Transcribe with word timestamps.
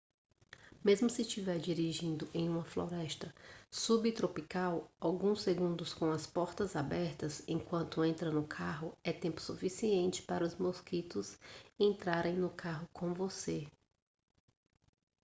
mesmo 0.83 1.11
se 1.11 1.21
estiver 1.21 1.59
dirigindo 1.59 2.27
em 2.33 2.49
uma 2.49 2.63
floresta 2.65 3.31
subtropical 3.69 4.89
alguns 4.99 5.43
segundos 5.43 5.93
com 5.93 6.09
as 6.11 6.25
portas 6.25 6.75
abertas 6.75 7.43
enquanto 7.47 8.03
entra 8.03 8.31
no 8.31 8.47
carro 8.47 8.97
é 9.03 9.13
tempo 9.13 9.39
suficiente 9.39 10.23
para 10.23 10.43
os 10.43 10.55
mosquitos 10.55 11.37
entrarem 11.79 12.35
no 12.35 12.49
carro 12.49 12.89
com 12.91 13.13
você 13.13 13.67